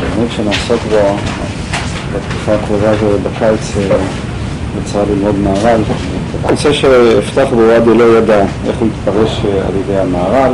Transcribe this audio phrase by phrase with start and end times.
[0.00, 1.16] באמת שנעסוק בו
[2.14, 3.72] בתקופה הקרובה ובקיץ
[4.80, 5.80] יצא ללמוד מהר"ל.
[6.44, 10.52] הנושא שאפתח בוואדי לא ידע איך הוא יתפרש על ידי המהר"ל,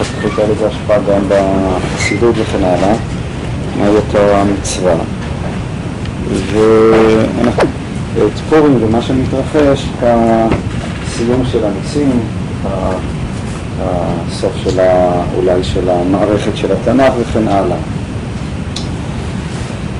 [0.00, 2.94] אחר כך הייתה לזה השפעה גם בחסידות וכן הלאה,
[3.78, 4.94] מהי אותה המצווה.
[6.52, 7.62] ואנחנו,
[8.16, 12.20] את פורים ומה שמתרחש, הסיום של הניסים,
[13.80, 14.80] הסוף של
[15.36, 17.76] אולי של המערכת של התנ"ך וכן הלאה.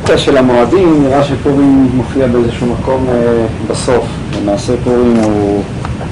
[0.07, 4.05] הקטע של המועדים נראה שפורים מופיע באיזשהו מקום אה, בסוף.
[4.43, 5.63] למעשה פורים הוא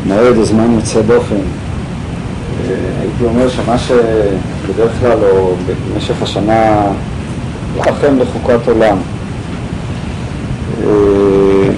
[0.06, 1.34] מועד או זמן יוצא דופן.
[1.34, 5.55] אה, הייתי אומר שמה שבדרך כלל או
[5.94, 6.86] במשך השנה
[7.80, 8.96] לכם לחוקת עולם.
[10.83, 11.70] אה,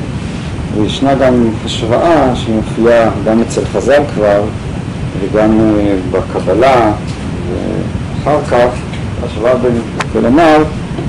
[0.77, 4.43] וישנה גם השוואה שמופיעה גם אצל חז"ל כבר
[5.33, 6.93] וגם אה, בקבלה
[8.25, 8.69] ואחר כך
[9.25, 9.81] השוואה בין,
[10.13, 10.57] ולומר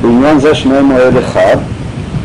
[0.02, 1.58] בעניין זה שני מועד אחד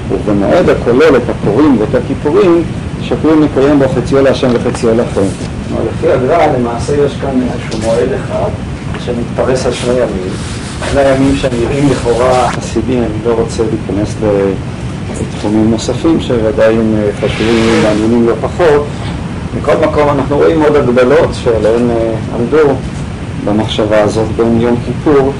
[0.09, 2.63] ובמועד הכולל את הפורים ואת הכיפורים
[3.03, 5.21] שוקלים לקיים בו חציו להשם וחציו לכם.
[5.89, 8.51] לפי הגר"א למעשה יש כאן איזשהו מועד אחד
[9.05, 10.33] שמתפרס על שני ימים
[10.91, 14.15] שני ימים שנראים לכאורה חסידים, אני לא רוצה להיכנס
[15.21, 18.87] לתחומים נוספים שוודאי הם חשובים ומעניינים לא פחות
[19.59, 21.91] מכל מקום אנחנו רואים עוד הגבלות שעליהן
[22.39, 22.73] עמדו
[23.45, 25.33] במחשבה הזאת בין יום כיפור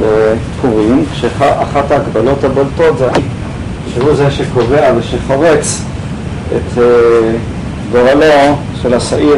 [0.00, 3.06] לפורים, כשאחת ההגבלות הבולטות זה
[3.94, 5.82] שהוא זה שקובע ושחורץ
[6.56, 6.82] את
[7.92, 9.36] גורלו של השעיר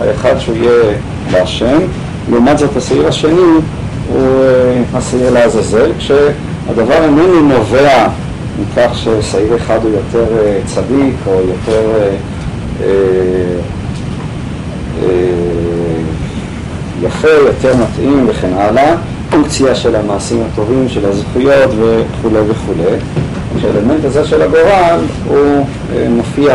[0.00, 0.94] האחד שהוא יהיה
[1.32, 1.78] להשם,
[2.30, 3.50] לעומת זאת השעיר השני
[4.12, 4.44] הוא
[4.94, 8.08] השעיר לעזאזל, כשהדבר איננו נובע
[8.60, 10.24] מכך ששעיר אחד הוא יותר
[10.66, 12.16] צדיק או יותר אה, אה,
[17.02, 18.94] יפה, יותר מתאים וכן הלאה,
[19.30, 22.96] פונקציה של המעשים הטובים, של הזכויות וכולי וכולי.
[23.60, 25.66] שהאלמנט הזה של הגורל הוא
[26.10, 26.54] מופיע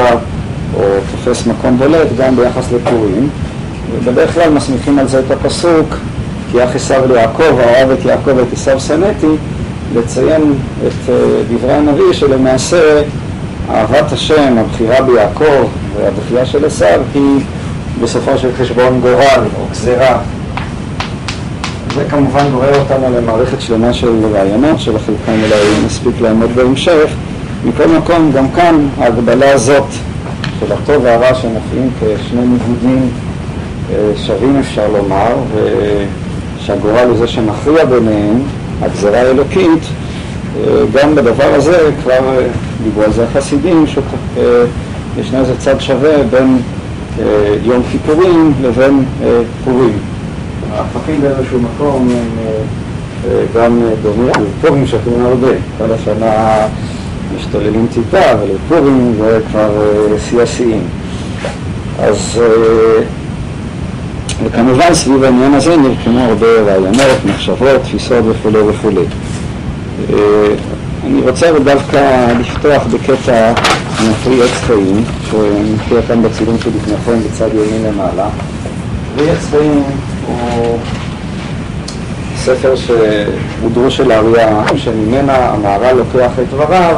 [0.76, 3.30] או תופס מקום בולט גם ביחס לפורים,
[3.94, 5.96] ובדרך כלל מסמיכים על זה את הפסוק
[6.52, 9.28] כי אח עשיו ליעקב, אהב את יעקב ואת עשיו שנאתי,
[9.96, 10.54] לציין
[10.88, 11.14] את
[11.52, 13.02] דברי הנביא שלמעשה
[13.70, 17.40] אהבת השם, הבחירה ביעקב והבחירה של עשיו היא
[18.02, 20.20] בסופו של חשבון גורל או גזירה.
[21.96, 27.10] זה כמובן גורר אותנו למערכת שלמה של רעיונות, שלחלקם אולי נספיק לעמוד בהמשך.
[27.66, 29.86] מכל מקום, גם כאן ההגבלה הזאת
[30.60, 33.10] של הטוב והרע שמופיעים כשני ניגודים
[34.26, 35.34] שווים אפשר לומר,
[36.60, 38.42] ושהגורל הוא זה שמכריע ביניהם,
[38.82, 39.84] הגזרה האלוקית,
[40.94, 42.20] גם בדבר הזה כבר
[42.84, 43.86] דיברו על זה החסידים,
[45.18, 46.58] שישנו איזה צד שווה בין
[47.64, 49.06] יום כיפורים לבין
[49.64, 49.98] פורים.
[50.72, 52.54] ההפכים באיזשהו מקום הם
[53.56, 56.58] גם דומים, פורים שכנים הרבה, כל השנה
[57.38, 59.70] משתוללים טיפה, אבל פורים זה כבר
[60.30, 60.84] שיא השיאים.
[62.00, 62.42] אז
[64.44, 69.06] וכמובן סביב העניין הזה נרקמו הרבה רעיונות, מחשבות, תפיסות וכולי וכולי.
[71.08, 73.54] אני רוצה דווקא לפתוח בקטע
[74.10, 78.30] מפרי עץ חיים, שמופיע כאן בצילום שלפניכם בצד ימין למעלה.
[79.16, 79.84] פרי עץ חיים
[80.28, 80.78] הוא
[82.38, 86.96] ספר שהוא דרוש של האריה, שממנה המהר"ל לוקח את דבריו,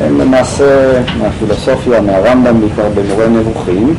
[0.00, 3.94] הם למעשה מהפילוסופיה, מהרמב"ם בעיקר במורה נבוכים,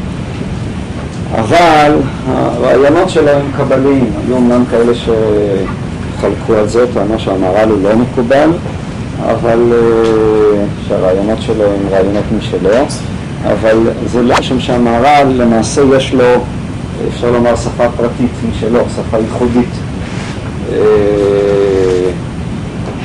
[1.36, 1.92] אבל
[2.28, 8.50] הרעיונות שלו הם קבליים, היו אומנם כאלה שחלקו על זה, טענו שהמהר"ל הוא לא מקובל,
[9.26, 9.74] אבל
[10.88, 12.70] שהרעיונות שלו הם רעיונות משלו,
[13.46, 16.26] אבל זה לא משום שהמהר"ל למעשה יש לו
[17.08, 19.70] אפשר לומר שפה פרטית משלו, שפה ייחודית.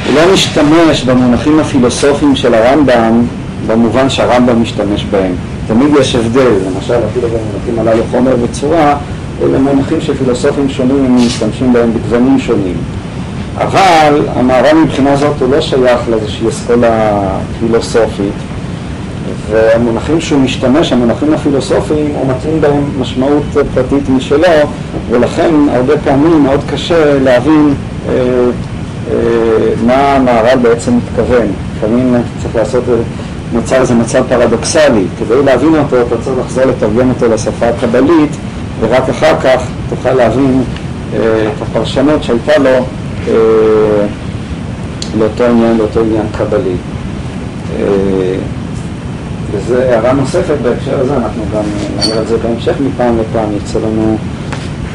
[0.06, 3.22] הוא לא משתמש במונחים הפילוסופיים של הרמב"ם
[3.66, 5.32] במובן שהרמב"ם משתמש בהם.
[5.66, 8.96] תמיד יש הבדל, למשל אפילו במונחים הללו חומר וצורה,
[9.42, 12.76] אלה מונחים שפילוסופים שונים משתמשים בהם בגוונים שונים.
[13.58, 17.20] אבל המהר"ם מבחינה זאת הוא לא שייך לאיזושהי אסכולה
[17.60, 18.34] פילוסופית,
[19.50, 23.42] והמונחים שהוא משתמש, המונחים הפילוסופיים, הוא מתאים בהם משמעות
[23.74, 24.48] פרטית משלו,
[25.10, 27.74] ולכן הרבה פעמים מאוד קשה להבין
[28.08, 28.12] אה,
[29.10, 29.14] אה,
[29.86, 31.46] מה המהר"ל בעצם מתכוון.
[31.76, 32.84] לפעמים צריך לעשות,
[33.52, 35.04] נוצר איזה מצב פרדוקסלי.
[35.18, 38.36] כדי להבין אותו, אתה צריך לחזור לתרגם אותו לשפה הקבלית,
[38.80, 40.62] ורק אחר כך תוכל להבין
[41.14, 41.18] אה,
[41.56, 42.86] את הפרשנות שהייתה לו
[43.28, 44.06] אה,
[45.18, 46.76] לאותו עניין, לאותו עניין קבלי.
[47.76, 48.36] אה,
[49.50, 51.62] וזו הערה נוספת בהקשר הזה, אנחנו גם
[51.98, 54.16] נדבר על זה בהמשך מפעם לפעם, יצא לנו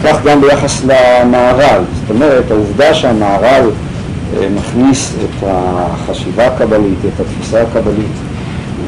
[0.03, 1.81] כך גם ביחס למהר"ל.
[2.01, 3.69] זאת אומרת, העובדה שהמהר"ל
[4.37, 8.11] אה, מכניס את החשיבה הקבלית, את התפיסה הקבלית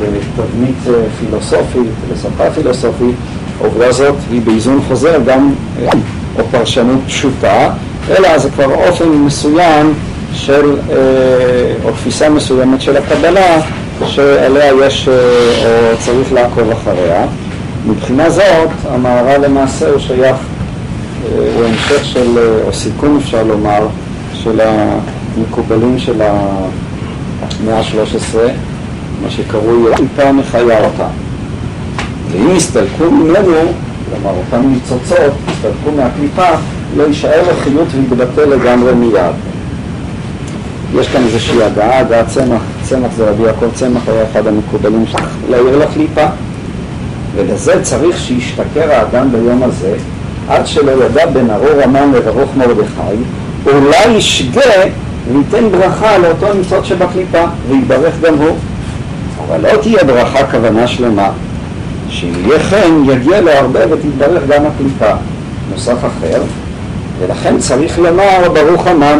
[0.02, 0.76] לתבנית
[1.20, 3.16] פילוסופית, לשפה פילוסופית,
[3.62, 5.54] העובדה הזאת היא באיזון חוזר גם
[6.40, 7.70] או פרשנות פשוטה,
[8.10, 9.94] אלא זה כבר אופן מסוים
[10.34, 10.76] של,
[11.84, 13.62] או תפיסה מסוימת של הקבלה
[14.06, 17.26] שעליה יש או צריך לעקוב אחריה.
[17.88, 20.36] מבחינה זאת, המהר"ל למעשה הוא שייך,
[21.34, 23.88] הוא המשך של, או סיכום אפשר לומר,
[24.34, 28.38] של המקובלים של המאה ה-13,
[29.24, 31.08] מה שקרוי איפה מחיה אותה.
[32.32, 33.58] ואם יסתלקו ממנו,
[34.10, 36.50] כלומר אותן ניצוצות, יסתלקו מהקליפה,
[36.98, 39.36] לא יישאר לו חיות ויתבטא לגמרי מיד.
[41.00, 45.06] יש כאן איזושהי הגעה, הגעת צמח, צמח זה רבי יעקב צמח, היה אחד המקובלים
[45.50, 46.26] להעיר לקליפה,
[47.36, 49.96] ולזה צריך שישתכר האדם ביום הזה,
[50.50, 53.16] עד שלא ידע בין ארור המן לברוך מרדכי,
[53.66, 54.62] אולי ישגה
[55.34, 58.58] וייתן ברכה לאותו ניצוץ שבקליפה, ויברך גם הוא.
[59.48, 61.30] אבל לא תהיה ברכה כוונה שלמה,
[62.10, 65.14] שאם יהיה כן, יגיע לו הרבה ותתברך גם הקליפה.
[65.72, 66.42] נוסף אחר,
[67.22, 69.20] ולכן צריך לומר ברוך המן,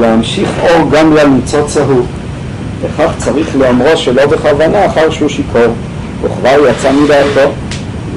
[0.00, 2.04] להמשיך אור גם לניצוץ ההוא.
[2.82, 5.66] וכך צריך לאמרו שלא בכוונה אחר שהוא שיכור,
[6.22, 7.50] וכבר יצא מדעתו,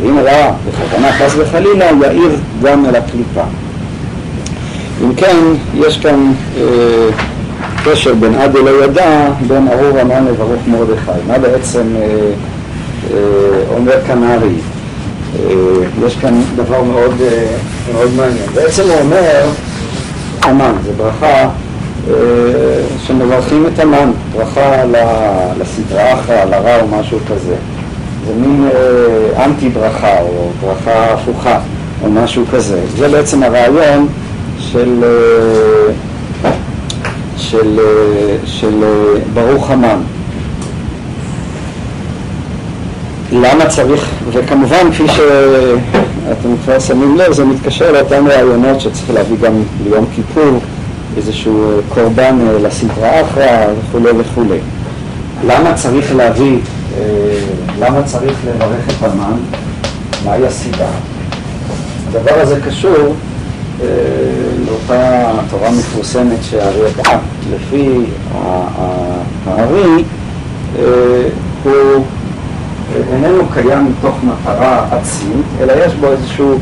[0.01, 3.43] ואם ראה בכוונה חס וחלילה, יאיר גם אל הקליפה.
[5.03, 5.35] אם כן,
[5.73, 6.63] יש כאן אה,
[7.85, 11.11] קשר בין עד אלא ידע, בין ארור המן לברוך מרדכי.
[11.27, 12.01] מה בעצם אה,
[13.11, 13.17] אה,
[13.75, 14.53] אומר כאן הארי?
[15.47, 17.55] אה, יש כאן דבר מאוד, אה,
[17.93, 18.47] מאוד מעניין.
[18.53, 19.49] בעצם הוא אומר,
[20.41, 21.49] המן, זה ברכה
[22.09, 22.13] אה,
[23.03, 24.83] שמברכים את המן, ברכה
[25.59, 27.55] לסדרה אחרא, לרע או משהו כזה.
[28.27, 28.69] זה מין
[29.37, 31.59] אנטי ברכה או ברכה הפוכה
[32.03, 32.81] או משהו כזה.
[32.97, 34.07] זה בעצם הרעיון
[34.59, 35.03] של,
[37.37, 37.79] של,
[38.45, 39.99] של אה, ברוך המן.
[43.31, 49.63] למה צריך, וכמובן כפי שאתם כבר שמים לב, זה מתקשר לאותם רעיונות שצריך להביא גם
[49.83, 50.59] ליום כיפור
[51.17, 54.59] איזשהו קורבן לסדרה אחרא וכולי וכולי.
[55.47, 56.57] למה צריך להביא,
[57.79, 59.37] למה צריך לברך את המן?
[60.25, 60.87] מהי הסיבה?
[62.09, 63.15] הדבר הזה קשור
[64.67, 67.17] לאותה תורה מפורסמת שהארי כתב.
[67.53, 67.89] לפי
[69.45, 70.03] הארי,
[70.79, 70.83] אה,
[71.63, 72.05] הוא
[73.13, 76.57] איננו קיים מתוך מטרה עצמית, אלא יש בו איזשהו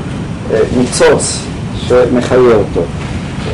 [0.51, 1.44] אה, ניצוץ
[1.88, 2.81] שמחיה אותו.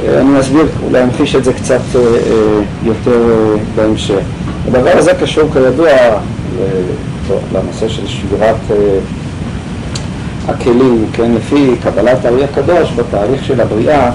[0.04, 0.68] אה, אני אסביר,
[1.04, 1.82] אמחיש את זה קצת
[2.84, 4.24] יותר בהמשך.
[4.68, 5.92] הדבר הזה קשור כידוע
[7.54, 8.56] לנושא של שבירת
[10.48, 14.12] הכלים, כן, לפי קבלת הארי הקדוש, בתהליך של הבריאה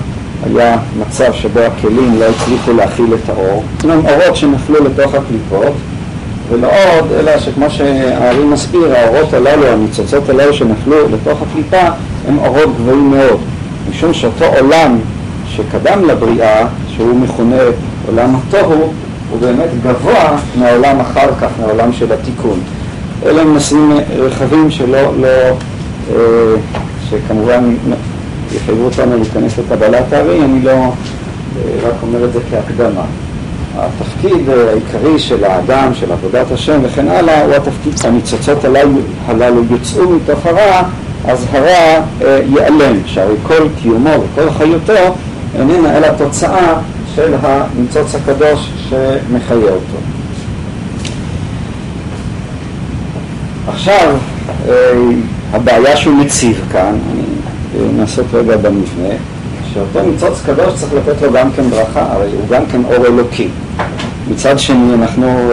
[0.46, 3.64] היה מצב שבו הכלים לא הצליחו להכיל את האור.
[3.84, 5.72] הם אורות שנפלו לתוך הקליפות,
[6.50, 11.88] ולא עוד, אלא שכמו שהארי מסביר, האורות הללו, הניצוצות הללו שנפלו לתוך הקליפה,
[12.28, 13.40] הם אורות גבוהים מאוד.
[13.90, 14.98] משום שאותו עולם
[15.46, 17.56] שקדם לבריאה, שהוא מכונה
[18.06, 18.92] עולם התוהו,
[19.30, 22.60] הוא באמת גבוה מהעולם אחר כך, מהעולם של התיקון.
[23.26, 25.28] אלה הם נושאים רחבים שלא, לא,
[26.10, 26.16] אה,
[27.10, 27.74] שכמובן
[28.56, 30.90] יחייבו אותנו להיכנס לקבלת הארי, אני לא אה,
[31.82, 33.02] רק אומר את זה כהקדמה.
[33.78, 38.64] התפקיד העיקרי של האדם, של עבודת השם וכן הלאה, הוא התפקיד, הניצוצות
[39.28, 40.82] הללו, יוצאו מתוך הרע,
[41.24, 45.14] אז הרע אה, ייעלם, שהרי כל קיומו וכל חיותו
[45.58, 46.74] איננה אלא תוצאה
[47.14, 49.98] של הניצוץ הקדוש שמחיה אותו.
[53.68, 54.16] עכשיו,
[54.68, 54.72] אה,
[55.52, 59.14] הבעיה שהוא מציב כאן, אני נעסוק רגע במבנה,
[59.74, 63.48] שאותו ניצוץ קדוש צריך לתת לו גם כן ברכה, הרי הוא גם כן אור אלוקי.
[64.30, 65.50] מצד שני אנחנו,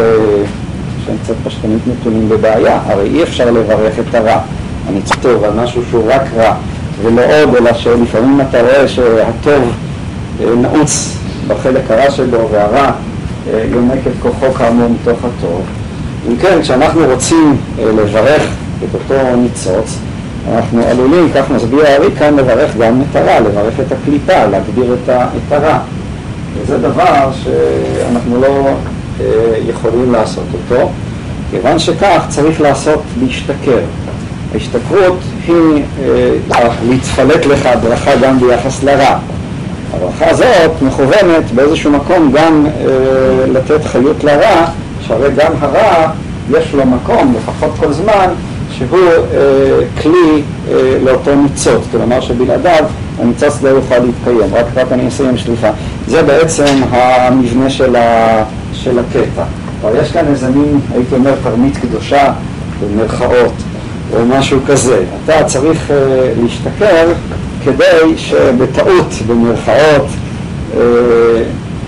[1.05, 4.39] שהם קצת פשטנית נתונים בבעיה, הרי אי אפשר לברך את הרע.
[4.89, 6.55] אני טוב על משהו שהוא רק רע,
[7.01, 9.63] ולא עוד, אלא שלפעמים אתה רואה שהטוב
[10.39, 11.17] נעוץ
[11.47, 12.91] בחלק הרע שלו, והרע
[13.71, 15.61] יונק את כוחו כאמור מתוך הטוב.
[16.29, 18.43] אם כן, כשאנחנו רוצים לברך
[18.83, 19.97] את אותו ניצוץ,
[20.53, 25.51] אנחנו עלולים, כך מסביר הארי כאן, לברך גם את הרע, לברך את הקליפה, להגביר את,
[25.51, 25.79] הרע.
[26.57, 28.67] וזה דבר שאנחנו לא
[29.19, 29.25] אה,
[29.69, 30.89] יכולים לעשות אותו.
[31.51, 33.79] כיוון שכך צריך לעשות להשתכר.
[34.53, 39.17] ההשתכרות היא אה, להתפלט לך ברכה גם ביחס לרע.
[39.93, 44.65] הברכה הזאת מכוונת באיזשהו מקום גם אה, לתת חיות לרע,
[45.01, 46.07] שהרי גם הרע
[46.51, 48.27] יש לו מקום, לפחות כל זמן,
[48.77, 48.99] שהוא
[49.33, 50.41] אה, כלי
[50.71, 52.83] אה, לאותו ניצוץ, כלומר שבלעדיו
[53.19, 55.69] הניצוץ לא יוכל להתקיים, רק, רק אני אסיים שליפה.
[56.07, 59.43] זה בעצם המבנה של, ה, של הקטע.
[59.81, 62.33] אבל יש כאן איזה מין, הייתי אומר, תרמית קדושה,
[62.81, 63.53] במרכאות,
[64.13, 65.03] או משהו כזה.
[65.23, 67.07] אתה צריך אה, להשתכר
[67.63, 70.07] כדי שבטעות, במרכאות,
[70.77, 70.81] אה,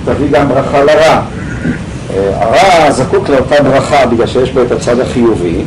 [0.06, 1.22] תביא גם ברכה לרע.
[2.14, 5.64] אה, הרע זקוק לאותה ברכה בגלל שיש בו את הצד החיובי,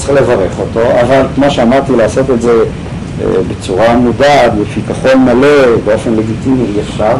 [0.00, 6.14] צריך לברך אותו, אבל כמו שאמרתי, לעשות את זה אה, בצורה מודעת, בפיכחון מלא, באופן
[6.14, 7.12] לגיטימי אי אפשר.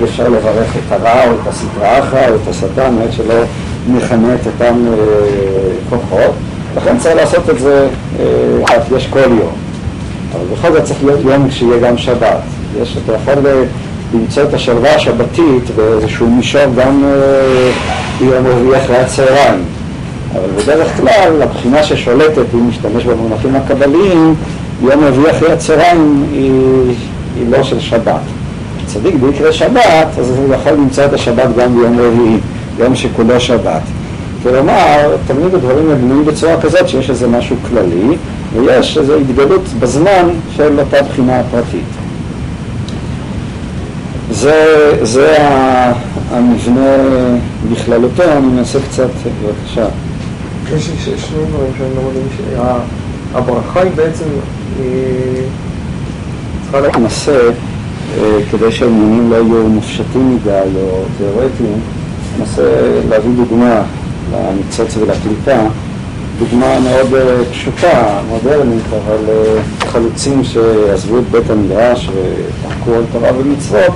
[0.00, 3.34] אי אפשר לברך את הרע או את הסדרה אחרא או את השטן, עד שלא
[3.96, 4.94] נכנה את אותם אה,
[5.90, 6.34] כוחות.
[6.76, 7.88] לכן צריך לעשות את זה,
[8.96, 9.52] יש כל יום.
[10.34, 12.38] אבל בכל זאת צריך להיות יום שיהיה גם שבת.
[12.82, 13.34] יש, אתה יכול
[14.14, 17.04] למצוא את השלווה השבתית באיזשהו מישור גם
[18.18, 19.64] ביום רביעי אחרי הצהריים.
[20.32, 24.34] אבל בדרך כלל, הבחינה ששולטת, אם נשתמש במונחים הקבליים,
[24.82, 26.94] יום רביעי אחרי הצהריים היא,
[27.36, 28.20] היא לא של שבת.
[28.86, 32.38] צדיק ביקרה שבת, אז הוא יכול למצוא את השבת גם ביום רביעי,
[32.78, 33.82] יום שכולו שבת.
[34.42, 38.16] כלומר, תמיד הדברים מבנויים בצורה כזאת שיש איזה משהו כללי,
[38.56, 41.84] ויש איזו התגלות בזמן של אותה בחינה הפרטית.
[44.30, 45.36] זה, זה
[46.30, 46.96] המבנה
[47.72, 49.08] בכללותו, אני מנסה קצת,
[49.42, 49.86] בבקשה.
[50.76, 52.28] יש שני דברים שאני לא מבין,
[53.32, 54.24] שהברכה היא בעצם
[56.62, 57.40] צריכה להנסה,
[58.18, 61.80] אה, כדי שהעניינים לא יהיו מופשטים מדי או תיאורטיים,
[62.38, 62.62] ננסה
[63.08, 63.82] להביא דוגמה
[64.32, 65.66] לניצוץ ולקליטה,
[66.38, 73.30] דוגמה מאוד אה, פשוטה, מודרנית, אבל אה, חלוצים שעזבו את בית המדרש וחקרו על תורה
[73.38, 73.94] ומצוות,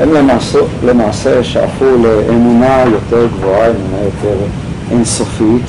[0.00, 4.36] הם למעשה, למעשה שאפו לאמונה יותר גבוהה, אמונה יותר
[4.90, 5.62] אינסופית,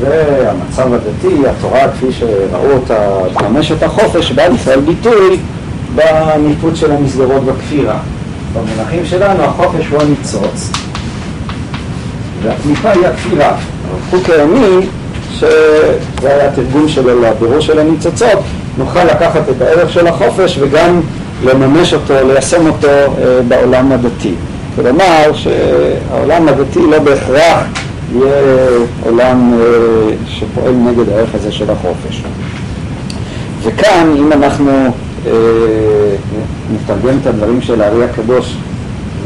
[0.00, 3.08] והמצב הדתי, התורה כפי שראו אותה
[3.76, 5.38] את החופש, באה לפעול ביטוי
[5.94, 7.98] בניפוץ של המסגרות בכפירה.
[8.52, 10.70] במונחים שלנו החופש הוא הניצוץ
[12.42, 13.56] והקליפה היא הכפירה.
[14.10, 14.86] חוק הימי,
[15.32, 18.38] שזה היה התרגום שלו לבירור של הניצוצות,
[18.78, 21.00] נוכל לקחת את הערך של החופש וגם
[21.44, 23.06] לממש אותו, ליישם אותו אה,
[23.48, 24.34] בעולם הדתי.
[24.76, 27.66] כלומר שהעולם הדתי לא בהכרח
[28.14, 28.68] יהיה
[29.04, 32.22] עולם אה, שפועל נגד הערך הזה של החופש.
[33.62, 34.70] וכאן, אם אנחנו
[35.26, 35.32] אה,
[36.74, 38.56] נתרגם את הדברים של הארי הקדוש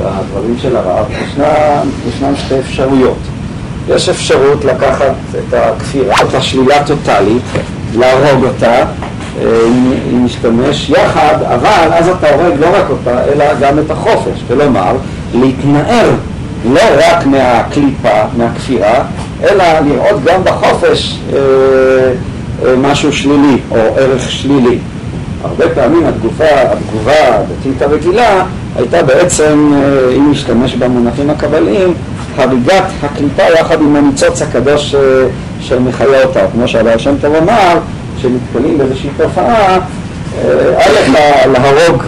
[0.00, 3.18] לדברים של הרב, ישנם, ישנם שתי אפשרויות.
[3.88, 7.42] יש אפשרות לקחת את הכפירה, את השלילה הטוטאלית,
[7.98, 8.84] להרוג אותה,
[9.42, 14.96] אם נשתמש יחד, אבל אז אתה הורג לא רק אותה, אלא גם את החופש, כלומר,
[15.34, 16.10] להתנער
[16.72, 19.04] לא רק מהקליפה, מהכפירה,
[19.42, 21.38] אלא לראות גם בחופש אה,
[22.64, 24.78] אה, משהו שלילי או ערך שלילי.
[25.44, 28.44] הרבה פעמים התגובה, התגובה הדתית הרגילה
[28.76, 31.94] הייתה בעצם, אה, אם נשתמש במונחים הקבליים,
[32.36, 35.00] הריגת הקליפה יחד עם הניצוץ הקדוש אה,
[35.60, 36.40] שמחיה אותה.
[36.52, 37.78] כמו שהבעל שם טוב אמר,
[38.22, 39.78] שנתקלים באיזושהי תופעה,
[40.76, 41.10] א',
[41.52, 42.02] להרוג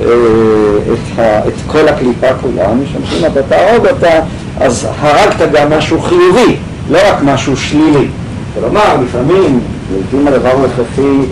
[0.00, 4.20] את, ה, את כל הקליפה כולה, משום שאם אתה תהרוג אותה,
[4.60, 6.56] אז הרגת גם משהו חיובי,
[6.90, 8.06] לא רק משהו שלילי.
[8.54, 9.60] כלומר, לפעמים,
[9.92, 11.26] לעיתים הדבר הוא הכרחי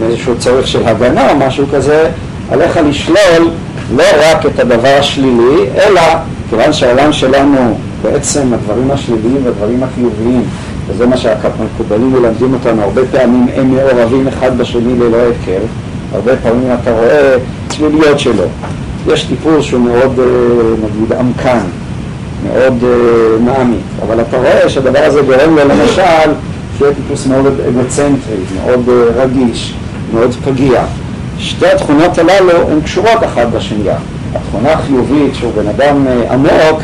[0.00, 2.10] מאיזשהו צורך של הגנה או משהו כזה,
[2.50, 3.50] עליך לשלול
[3.96, 6.02] לא רק את הדבר השלילי, אלא
[6.50, 10.44] כיוון שהעולם שלנו, בעצם הדברים השליליים והדברים החיוביים,
[10.86, 15.60] וזה מה שהמקובלים מלמדים אותנו, הרבה פעמים הם מעורבים אחד בשני ללא היכר,
[16.12, 17.36] הרבה פעמים אתה רואה
[17.68, 18.44] צליליות שלו.
[19.06, 20.24] יש טיפוס שהוא מאוד, אה,
[20.84, 21.60] נגיד, עמקן,
[22.44, 26.32] מאוד אה, מעמיק, אבל אתה רואה שהדבר הזה גורם לו למשל
[26.78, 29.74] שיהיה טיפוס מאוד אגוצנטרי, מאוד אה, רגיש,
[30.14, 30.82] מאוד פגיע.
[31.38, 33.96] שתי התכונות הללו הן קשורות אחת בשנייה.
[34.34, 36.82] התכונה החיובית שהוא בן אדם עמוק,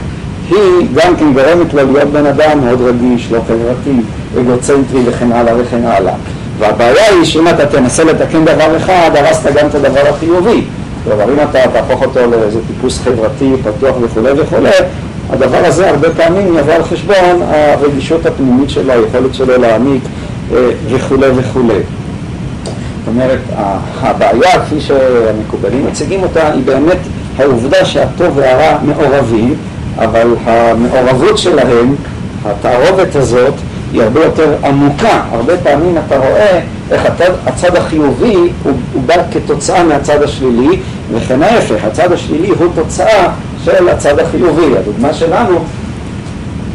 [0.51, 4.01] היא גם כן גורמת לו להיות בן אדם מאוד רגיש, לא חברתי,
[4.41, 6.15] אגוצנטרי וכן הלאה וכן הלאה.
[6.59, 10.65] והבעיה היא שאם אתה תנסה לתקן דבר אחד, הרסת גם את הדבר החיובי.
[11.05, 14.71] כלומר, אם אתה תהפוך אותו לאיזה טיפוס חברתי, פתוח וכולי וכולי,
[15.31, 20.03] הדבר הזה הרבה פעמים יבוא על חשבון הרגישות הפנימית שלו, היכולת שלו להעמיק
[20.53, 21.75] אה, וכולי וכולי.
[22.99, 23.41] זאת אומרת,
[24.01, 26.99] הבעיה, כפי שהמקובלים מציגים אותה, היא באמת
[27.39, 29.55] העובדה שהטוב והרע מעורבים,
[29.99, 31.95] אבל המעורבות שלהם,
[32.45, 33.55] התערובת הזאת,
[33.93, 35.23] היא הרבה יותר עמוקה.
[35.33, 40.81] הרבה פעמים אתה רואה איך הצד, הצד החיובי הוא, הוא בא כתוצאה מהצד השלילי,
[41.13, 43.29] וכן ההפך, הצד השלילי הוא תוצאה
[43.65, 44.79] של הצד החיובי.
[44.79, 45.59] הדוגמה שלנו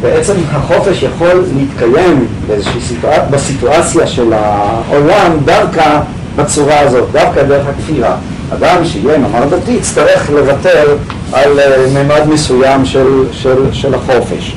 [0.00, 2.26] בעצם החופש יכול להתקיים
[2.88, 6.00] סיטואציה, בסיטואציה של העולם דווקא
[6.36, 8.16] בצורה הזאת, דווקא דרך הכפירה.
[8.52, 10.96] אדם שיהיה נאמר דתי יצטרך לוותר
[11.32, 14.56] על אה, ממד מסוים של, של, של החופש.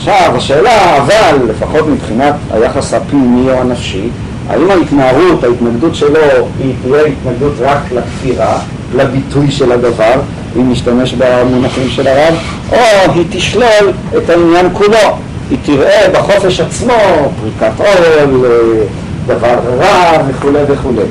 [0.00, 4.08] עכשיו השאלה, אבל לפחות מבחינת היחס הפנימי או הנפשי,
[4.48, 6.20] האם ההתנערות, ההתנגדות שלו,
[6.58, 8.58] היא תהיה התנגדות רק לכפירה,
[8.96, 10.14] לביטוי של הדבר,
[10.56, 12.34] אם נשתמש במונחים של הרב,
[12.72, 15.18] או היא תשלול את העניין כולו,
[15.50, 16.92] היא תראה בחופש עצמו
[17.40, 18.84] פריקת עול, אה,
[19.26, 21.06] דבר רע וכולי וכולי.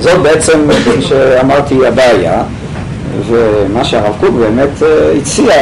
[0.00, 2.42] זאת בעצם, כפי שאמרתי, הבעיה,
[3.26, 5.54] ומה שהרב קוק באמת אה, הציע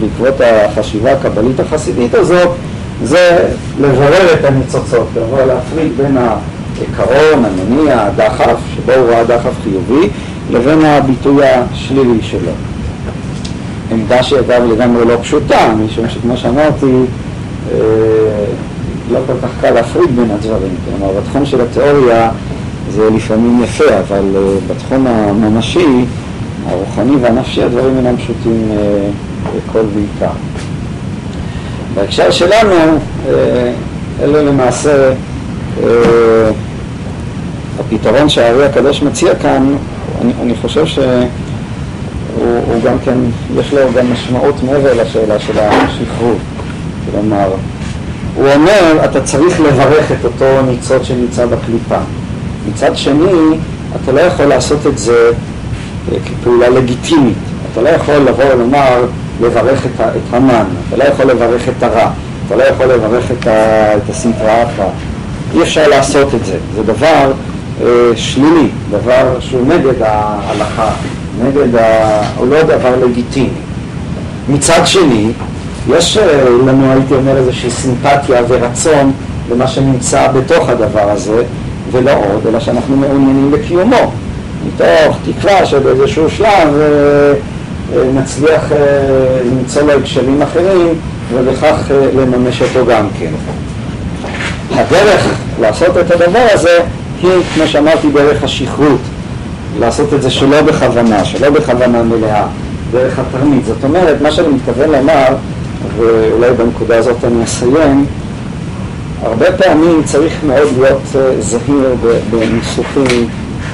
[0.00, 2.48] בעקבות החשיבה הקבלית החסידית הזאת,
[3.02, 3.48] זה
[3.80, 10.08] לברר את הניצוצות, לבוא להפריד בין העיקרון, המניע, הדחף, שבו הוא ראה דחף חיובי,
[10.50, 12.52] לבין הביטוי השלילי שלו.
[13.90, 16.92] עמדה שאגב לגמרי לא פשוטה, משום שכמו שאמרתי,
[17.72, 17.78] אה,
[19.12, 20.74] לא כל כך קל להפריד בין הדברים.
[20.84, 22.30] כלומר, בתחום של התיאוריה
[22.90, 26.04] זה לפעמים יפה, אבל uh, בתחום הממשי,
[26.68, 28.74] הרוחני והנפשי, הדברים אינם פשוטים uh,
[29.44, 30.34] בכל בעיקר.
[31.94, 33.30] בהקשר שלנו, uh,
[34.22, 35.84] אלה למעשה uh,
[37.80, 39.76] הפתרון שהארי הקדוש מציע כאן,
[40.20, 43.18] אני, אני חושב שהוא גם כן,
[43.58, 46.38] יש לו גם משמעות מעבר לשאלה של השחרור.
[47.10, 47.48] כלומר,
[48.34, 51.98] הוא אומר, אתה צריך לברך את אותו ניצוץ שנמצא בקליפה.
[52.68, 53.58] מצד שני,
[54.02, 55.30] אתה לא יכול לעשות את זה
[56.12, 57.36] אה, כפעולה לגיטימית.
[57.72, 59.04] אתה לא יכול לבוא ולומר,
[59.40, 62.10] לברך את, את המן, אתה לא יכול לברך את הרע,
[62.46, 63.46] אתה לא יכול לברך את,
[63.96, 64.92] את הסנטרה אחת.
[65.54, 66.56] אי אפשר לעשות את זה.
[66.74, 67.32] זה דבר
[67.82, 67.86] אה,
[68.16, 70.90] שלילי, דבר שהוא נגד ההלכה,
[71.42, 72.20] נגד ה...
[72.36, 73.48] הוא לא דבר לגיטימי.
[74.48, 75.32] מצד שני,
[75.88, 79.12] יש אה, לנו, הייתי אומר, איזושהי סימפתיה ורצון
[79.50, 81.42] למה שנמצא בתוך הדבר הזה,
[81.90, 84.12] ולא עוד, אלא שאנחנו מעוניינים בקיומו,
[84.66, 87.32] מתוך תקווה שבאיזשהו שלב אה,
[88.14, 88.78] נצליח אה,
[89.50, 90.94] למצוא לו הקשרים אחרים
[91.34, 93.30] ובכך לממש אותו גם כן.
[94.70, 95.26] הדרך
[95.60, 96.78] לעשות את הדבר הזה
[97.22, 99.00] היא, כמו שאמרתי, דרך השכרות,
[99.78, 102.46] לעשות את זה שלא בכוונה, שלא בכוונה מלאה,
[102.90, 103.64] דרך התרמית.
[103.64, 105.26] זאת אומרת, מה שאני מתכוון לומר,
[105.96, 108.06] ואולי בנקודה הזאת אני אסיים,
[109.22, 111.96] הרבה פעמים צריך מאוד להיות אה, זהיר
[112.30, 113.28] בניסוחים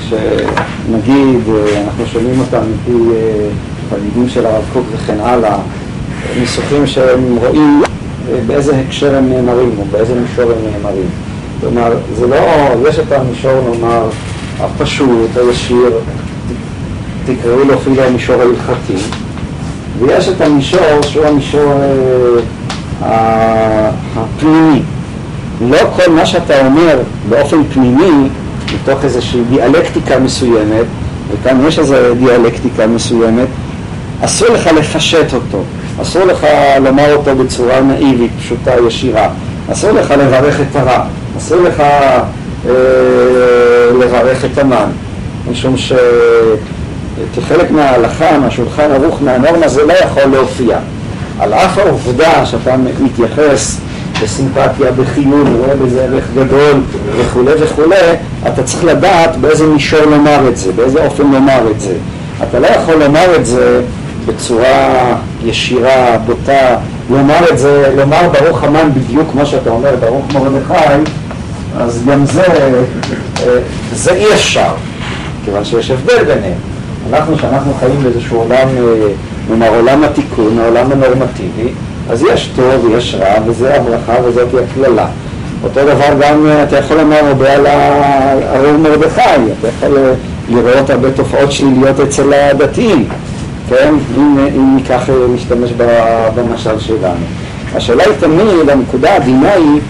[0.09, 3.15] שנגיד, אה, אנחנו שומעים אותם מפי
[3.93, 5.59] אה, תלמידים של הרב קוק וכן הלאה,
[6.41, 7.83] ניסוחים שהם רואים
[8.47, 11.09] באיזה הקשר הם נאמרים או באיזה מישור הם נאמרים.
[11.61, 12.37] כלומר, זה לא,
[12.89, 14.09] יש את המישור, נאמר,
[14.61, 15.91] הפשוט, הישיר,
[17.25, 18.95] תקראו לו אפילו המישור ההלכתי,
[19.99, 21.81] ויש את המישור שהוא המישור
[23.03, 24.83] אה, הפנימי.
[25.71, 26.99] לא כל מה שאתה אומר
[27.29, 28.29] באופן פנימי,
[28.75, 30.87] מתוך איזושהי דיאלקטיקה מסוימת,
[31.31, 33.49] וכאן יש איזו דיאלקטיקה מסוימת,
[34.25, 35.63] אסור לך לפשט אותו,
[36.03, 36.47] אסור לך
[36.85, 39.29] לומר אותו בצורה נאיבית, פשוטה, ישירה,
[39.73, 41.05] אסור לך לברך את הרע,
[41.39, 42.23] אסור לך אה,
[44.01, 44.91] לברך את המן,
[45.51, 45.75] משום
[47.37, 50.79] שכחלק מההלכה, מהשולחן ערוך, מהנורמה, זה לא יכול להופיע.
[51.41, 53.77] על אף העובדה שאתה מתייחס
[54.23, 56.81] בסימפתיה, בחיון, רואה בזה ערך גדול
[57.17, 57.97] וכולי וכולי,
[58.49, 61.95] אתה צריך לדעת באיזה מישור לומר את זה, באיזה אופן לומר את זה.
[62.49, 63.81] אתה לא יכול לומר את זה
[64.27, 66.77] בצורה ישירה, בוטה,
[67.11, 71.11] לומר את זה, לומר ברוך המן בדיוק כמו שאתה אומר, ברוך מרדכי,
[71.79, 73.59] אז גם זה, אה,
[73.93, 74.73] זה אי אפשר,
[75.45, 76.59] כיוון שיש הבדל ביניהם.
[77.11, 79.09] אנחנו, שאנחנו חיים באיזשהו עולם, אה,
[79.51, 81.73] נאמר עולם התיקון, העולם הנורמטיבי,
[82.11, 85.07] אז יש טוב ויש רע, וזה הברכה וזאת הקללה.
[85.65, 89.21] אותו דבר גם אה, אתה יכול לומר הרבה על הרב מרדכי,
[89.61, 90.13] אתה יכול אה,
[90.49, 93.09] לראות הרבה תופעות שליליות אצל הדתיים,
[93.71, 93.95] כן?
[94.17, 95.73] אם, אם ניקח, אה, נשתמש
[96.35, 97.25] במשל שלנו.
[97.75, 99.81] השאלה היא תמיד, הנקודה העדינה היא,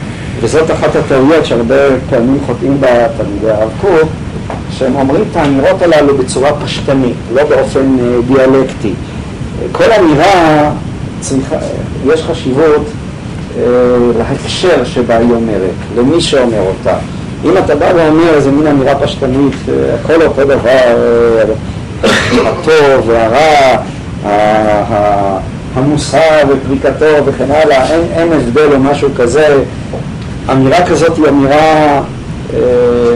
[0.41, 1.75] וזאת אחת הטעויות שהרבה
[2.11, 4.11] פעמים חוטאים בה תלמידי הרב קוק,
[4.71, 8.93] שהם אומרים את האמירות הללו בצורה פשטנית, לא באופן דיאלקטי.
[9.73, 10.71] כל אמירה
[11.21, 11.57] צריכה,
[12.07, 12.85] יש חשיבות
[13.59, 13.63] אה,
[14.19, 16.97] להקשר שבה היא אומרת, למי שאומר אותה.
[17.45, 21.45] אם אתה בא ואומר איזה מין אמירה פשטנית, אה, הכל אותו דבר, אה,
[22.05, 23.77] הטוב והרע,
[25.75, 29.63] המוסר ופריקתו וכן הלאה, אין, אין הבדל או משהו כזה,
[30.53, 32.01] אמירה כזאת היא אמירה
[32.55, 32.59] אה,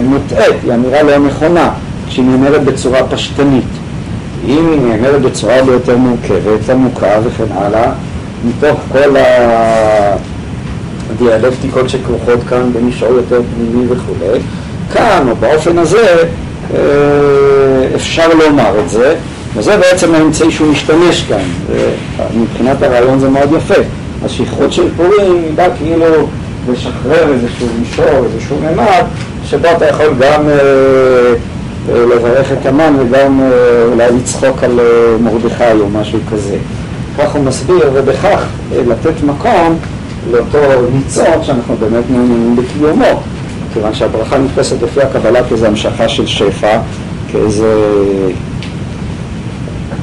[0.03, 1.71] מוטעית, היא אמירה לא נכונה,
[2.09, 3.65] כשהיא נאמרת בצורה פשטנית.
[4.47, 7.93] אם היא נאמרת בצורה הרבה יותר מורכבת, עמוקה וכן הלאה,
[8.45, 9.17] מתוך כל
[11.11, 14.41] הדיאלקטיקות שכרוכות כאן במישור יותר פנימי וכולי.
[14.93, 16.17] כאן, או באופן הזה,
[17.95, 19.15] אפשר לומר את זה,
[19.55, 21.45] וזה בעצם האמצעי שהוא משתמש כאן.
[22.37, 23.81] מבחינת הרעיון זה מאוד יפה.
[24.25, 26.29] השכרות של פורים בא כאילו
[26.73, 29.05] לשחרר איזשהו מישור, איזשהו ממד,
[29.45, 30.55] שבו אתה יכול גם אה,
[31.89, 33.49] אה, לברך את המן וגם אה,
[33.93, 34.85] אולי לצחוק על אה,
[35.21, 36.57] מרדכי או משהו כזה.
[37.19, 39.79] כך הוא מסביר, ובכך אה, לתת מקום
[40.31, 40.59] לאותו
[40.93, 43.23] ניצוץ שאנחנו באמת מעוניינים בקיומו.
[43.75, 46.79] כיוון שהברכה נתפסת לפי הקבלה כאיזו המשכה של שפע,
[47.33, 47.75] כאיזה,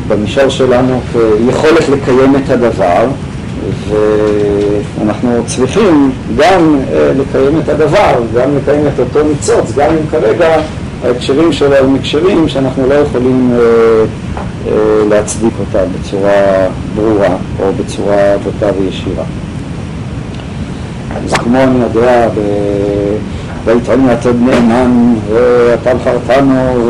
[0.08, 3.08] במישור שלנו, כיכולת לקיים את הדבר,
[3.90, 10.62] ואנחנו צריכים גם אה, לקיים את הדבר, גם לקיים את אותו ניצוץ, גם אם כרגע
[11.04, 13.60] ההקשרים שלו הם הקשרים שאנחנו לא יכולים אה,
[14.68, 14.74] אה,
[15.10, 19.24] להצדיק אותם בצורה ברורה או בצורה בוטה וישירה.
[21.16, 22.28] אז כמו אני יודע,
[23.65, 26.89] ויתרון יתד נאמן, ואתה בחרתנו,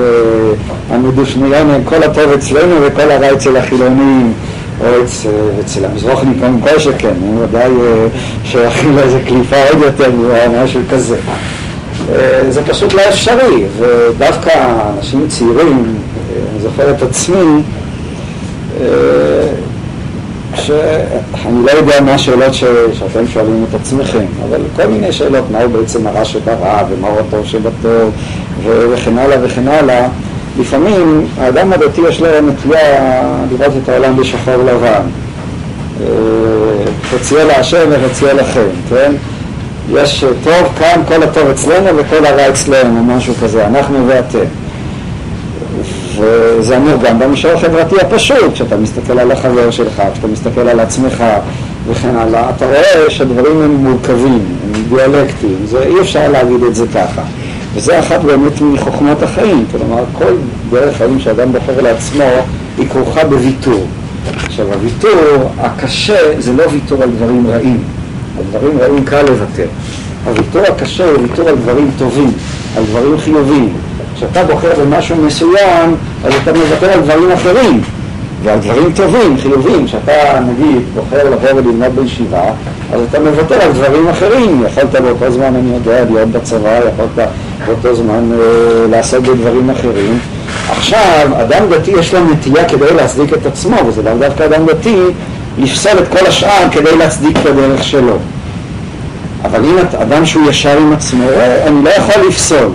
[0.89, 4.33] והמדושניון, כל הטוב אצלנו וכל הרע אצל החילונים.
[4.81, 4.87] או
[5.59, 8.07] אצל המזרוחניק גם כל שכן, הוא ודאי אה,
[8.43, 10.11] שייכים לאיזה קליפה עוד יותר
[10.63, 11.17] משהו כזה.
[12.11, 14.49] אה, זה פשוט לא אפשרי, ודווקא
[14.97, 17.61] אנשים צעירים, אה, אני זוכר את עצמי,
[20.61, 22.63] שאני לא יודע מה השאלות ש...
[22.93, 28.11] שאתם שואלים את עצמכם, אבל כל מיני שאלות, מהו בעצם הרע שברע, ומהו הטוב שבטוב,
[28.63, 30.07] וכן הלאה וכן הלאה.
[30.59, 35.01] לפעמים האדם הדתי יש לו נטייה לראות את העולם בשחור לבן.
[37.09, 39.11] חצייה להשם וחצייה לכם, כן?
[39.93, 44.60] יש טוב כאן, כל הטוב אצלנו וכל הרע אצלנו, משהו כזה, אנחנו ואתם.
[46.21, 51.23] וזה אמור גם במישור החברתי הפשוט, כשאתה מסתכל על החבר שלך, כשאתה מסתכל על עצמך
[51.87, 56.85] וכן הלאה, אתה רואה שהדברים הם מורכבים, הם דיאלקטיים, זה, אי אפשר להגיד את זה
[56.87, 57.21] ככה.
[57.75, 60.33] וזה אחת באמת מחוכמות החיים, כלומר כל
[60.69, 62.29] דרך חיים שאדם בוחר לעצמו
[62.77, 63.85] היא כרוכה בוויתור.
[64.35, 67.83] עכשיו הוויתור הקשה זה לא ויתור על דברים רעים,
[68.37, 69.67] על דברים רעים קל לוותר.
[70.25, 72.31] הוויתור הקשה הוא ויתור על דברים טובים,
[72.77, 73.73] על דברים חיוביים.
[74.15, 75.95] כשאתה בוחר במשהו מסוים,
[76.25, 77.81] אז אתה מוותר על דברים אחרים.
[78.43, 82.43] ועל דברים טובים, חיוביים, כשאתה נגיד בוחר לבוא וללמוד בישיבה,
[82.93, 87.29] אז אתה מוותר על דברים אחרים, יכולת באותו זמן, אני יודע, להיות בצבא, יכולת
[87.65, 90.19] באותו זמן אה, לעסוק בדברים אחרים.
[90.69, 94.97] עכשיו, אדם דתי יש לו נטייה כדי להצדיק את עצמו, וזה לאו דווקא אדם דתי,
[95.57, 98.17] לפסול את כל השאר כדי להצדיק את הדרך שלו.
[99.43, 101.23] אבל אם אדם שהוא ישר עם עצמו,
[101.67, 102.69] אני לא יכול לפסול.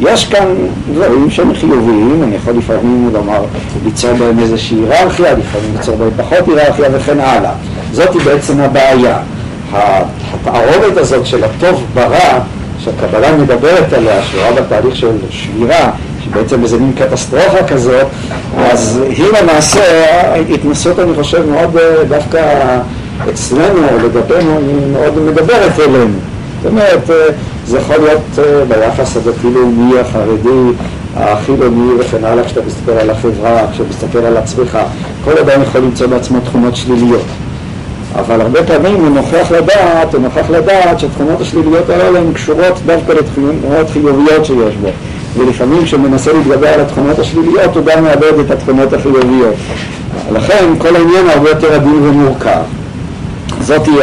[0.00, 0.46] יש כאן
[0.94, 3.44] דברים שהם חיוביים, אני יכול לפעמים לומר,
[3.84, 7.52] ליצור בהם איזושהי היררכיה, לפעמים ליצור בהם פחות היררכיה וכן הלאה.
[7.92, 9.18] זאתי בעצם הבעיה.
[9.72, 12.40] התערובת הזאת של הטוב ברע,
[12.78, 15.90] שהקבלה מדברת עליה, שרואה בתהליך של שבירה,
[16.24, 18.06] שבעצם איזה מין קטסטרופה כזאת,
[18.58, 19.82] אז היא למעשה
[20.54, 22.40] התנסות, אני חושב, מאוד אה, דווקא
[23.30, 26.18] אצלנו, לגבינו, היא מאוד מדברת אלינו.
[26.62, 27.16] זאת אומרת, אה,
[27.72, 30.76] זה יכול להיות אה, ביחס הדתי-לאומי, החרדי,
[31.16, 34.78] החילוני וכן הלאה, כשאתה מסתכל על החברה, כשאתה מסתכל על עצמך,
[35.24, 37.24] כל אדם יכול למצוא בעצמו תכונות שליליות.
[38.14, 43.12] אבל הרבה פעמים הוא נוכח לדעת, הוא נוכח לדעת שהתכונות השליליות האלה הן קשורות דווקא
[43.12, 44.88] לתכונות חיוביות שיש בו.
[45.36, 49.54] ולפעמים כשהוא מנסה להתגבר על התכונות השליליות הוא גם מאבד את התכונות החיוביות.
[50.32, 52.62] לכן כל העניין הרבה יותר עדין ומורכב.
[53.60, 53.96] זאת היא,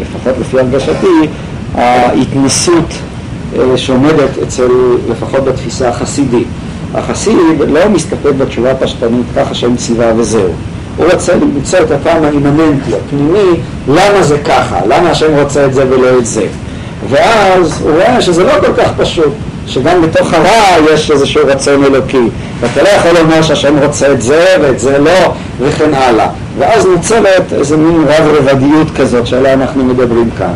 [0.00, 1.28] לפחות לפי הרגשתי,
[1.74, 2.94] ההתנסות
[3.76, 4.68] שעומדת אצל,
[5.10, 6.46] לפחות בתפיסה החסידית.
[6.94, 7.36] החסיד
[7.68, 10.52] לא מסתפק בתשובה הפשטנית ככה שם ציווה וזהו.
[10.96, 15.84] הוא רוצה למצוא את הפעם האימננטי, הפנימי, למה זה ככה, למה השם רוצה את זה
[15.90, 16.46] ולא את זה.
[17.10, 19.32] ואז הוא רואה שזה לא כל כך פשוט,
[19.66, 22.28] שגם בתוך הרע יש איזשהו רצון אלוקי.
[22.60, 26.28] ואתה לא יכול לומר שהשם רוצה את זה ואת זה לא, וכן הלאה.
[26.58, 30.52] ואז נוצרת איזה מין רב רבדיות כזאת שעליה אנחנו מדברים כאן.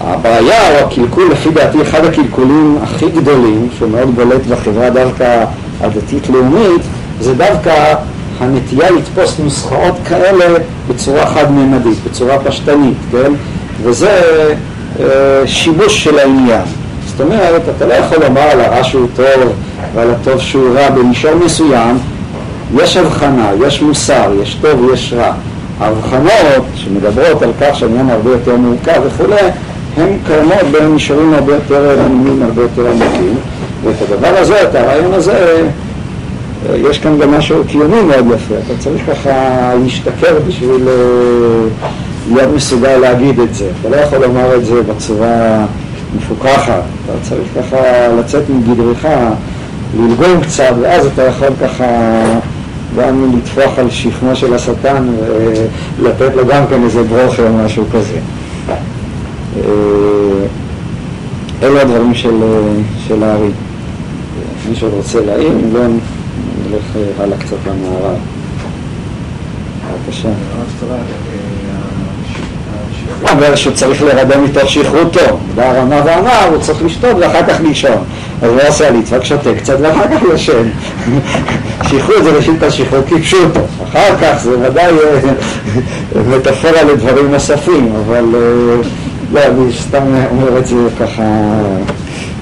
[0.00, 5.44] הבעיה או הקלקול, לפי דעתי, אחד הקלקולים הכי גדולים, שהוא מאוד בולט בחברה דווקא
[5.80, 6.82] הדתית-לאומית,
[7.20, 7.94] זה דווקא
[8.40, 13.32] הנטייה לתפוס נוסחאות כאלה בצורה חד-ממדית, בצורה פשטנית, כן?
[13.82, 14.20] וזה
[15.00, 15.06] אה,
[15.46, 16.62] שיבוש של העניין.
[17.06, 19.52] זאת אומרת, אתה לא יכול לומר על הרע שהוא טוב
[19.94, 21.98] ועל הטוב שהוא רע במישור מסוים,
[22.74, 25.32] יש הבחנה, יש מוסר, יש טוב ויש רע.
[25.80, 29.50] ההבחנות שמדברות על כך שהעניין הרבה יותר מורכב וכולי,
[29.96, 33.34] הן קיימות במישורים הרבה יותר עמומים, הרבה יותר עמוקים,
[33.84, 35.68] ואת הדבר הזה, את הרעיון הזה,
[36.74, 39.32] יש כאן גם משהו קיומי מאוד יפה, אתה צריך ככה
[39.82, 40.88] להשתכר בשביל,
[42.32, 43.64] להיות מסוגל להגיד את זה.
[43.80, 45.64] אתה לא יכול לומר את זה בצורה
[46.16, 49.06] מפוקחת, אתה צריך ככה לצאת מגדרך,
[49.98, 51.84] ללגום קצת, ואז אתה יכול ככה
[52.98, 55.06] גם לטפוח על שכמו של השטן
[55.98, 58.18] ולתת לו גם כן איזה ברוכר או משהו כזה.
[59.64, 60.46] אה,
[61.62, 62.42] אלו הדברים של,
[63.08, 63.50] של הארי.
[64.68, 65.80] מישהו רוצה להעיר, אם לא,
[66.70, 68.16] נלך הלאה קצת למערב.
[70.06, 70.28] בבקשה.
[73.20, 78.04] הוא אומר שהוא צריך להירדם מתוך שכרותו, והרמה ואמר, הוא צריך לשתות ואחר כך לישון.
[78.42, 80.68] אז הוא עושה ליצחק, שותה קצת ואחר כך ישן.
[81.90, 88.88] שכרות זה ראשית השכרות כפשוטו, אחר כך זה ודאי אה, מטאפורה לדברים נוספים, אבל אה,
[89.32, 91.22] לא, אני סתם אומר את זה ככה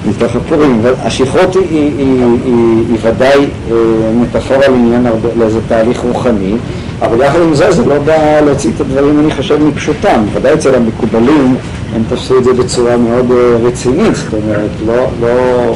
[0.09, 0.81] מתוך הפורים.
[1.03, 3.75] השכרות היא, היא, היא, היא, היא ודאי אה,
[4.21, 6.55] מטאפורה לעניין לאיזה תהליך רוחני,
[7.01, 10.23] אבל יחד עם זה זה לא בא להוציא את הדברים, אני חושב, מפשוטם.
[10.33, 11.55] ודאי אצל המקובלים
[11.95, 15.75] הם תפסו את זה בצורה מאוד אה, רצינית, זאת אומרת, לא, לא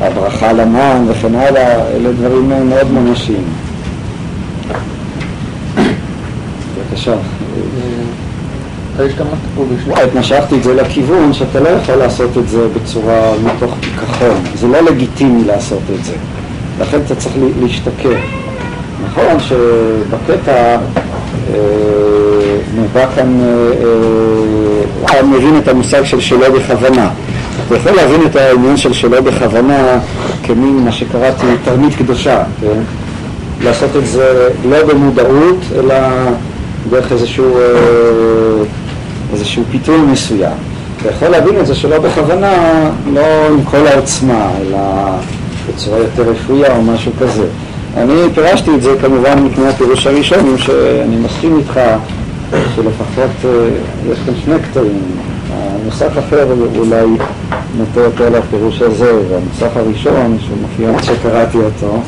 [0.00, 3.44] הברכה למן וכן הלאה, אלה דברים מאוד ממשיים.
[6.76, 7.14] בבקשה.
[10.04, 14.68] את משכתי את זה לכיוון שאתה לא יכול לעשות את זה בצורה מתוך פיכחון, זה
[14.68, 16.12] לא לגיטימי לעשות את זה,
[16.80, 18.16] לכן אתה צריך להשתכר.
[19.06, 20.76] נכון שבקטע
[21.54, 21.58] אה,
[22.76, 27.10] נבע כאן, אה, אה, מבין את המושג של שלא בכוונה.
[27.66, 29.98] אתה יכול להבין את העניין של שלא בכוונה
[30.42, 32.80] כמין מה שקראתי תרמית קדושה, כן?
[33.64, 35.94] לעשות את זה לא במודעות, אלא
[36.90, 37.58] דרך איזשהו,
[39.34, 40.56] איזשהו פיתוי מסוים.
[41.00, 42.52] אתה יכול להבין את זה שלא בכוונה,
[43.12, 44.78] לא עם כל העוצמה, אלא
[45.68, 47.46] בצורה יותר רפויה או משהו כזה.
[47.96, 51.80] אני פירשתי את זה כמובן מפני הפירוש הראשון, שאני מסכים איתך
[52.74, 53.50] שלפחות אה,
[54.12, 55.02] יש כאן שני קטעים.
[55.52, 56.46] הנוסח אחר
[56.78, 57.06] אולי
[57.78, 61.98] נוטה יותר לפירוש הזה, והנוסח הראשון, שהוא מופיע שקראתי אותו,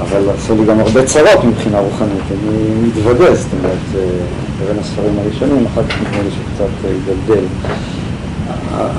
[0.00, 4.00] אבל עשו לי גם הרבה צרות מבחינה רוחנית, אני מתוודה, זאת אומרת, אה,
[4.66, 7.44] בין הספרים הראשונים, אחר כך נראה לי שקצת התגלגל.